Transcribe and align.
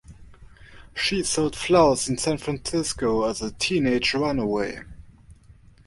She 0.95 1.21
sold 1.21 1.55
flowers 1.55 2.09
in 2.09 2.17
San 2.17 2.39
Francisco 2.39 3.25
as 3.25 3.43
a 3.43 3.51
teenage 3.51 4.15
runaway. 4.15 4.79